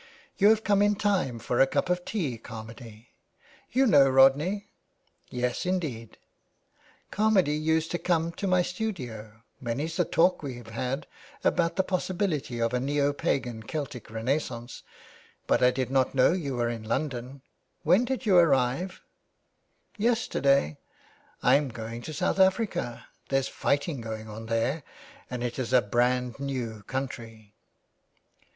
[0.37, 3.09] •'You have come in time for a cup of tea, Carmady.
[3.71, 4.71] You know Rodney?"
[5.29, 6.17] "Yes, indeed.""
[7.11, 9.43] Carmady used to come to my studio.
[9.59, 11.05] Many's the talk we've had
[11.43, 14.81] about the possibility of a neo pagan Celtic renaissance.
[15.45, 17.43] But I did not know you were in London.
[17.83, 19.01] When did you arrive?""
[19.99, 20.79] Yesterday.
[21.43, 23.05] Fm going to South Africa.
[23.29, 24.81] There's fighting going on there,
[25.29, 27.53] and it is a brand new country."